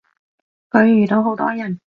[0.71, 1.79] 佢遇到好多人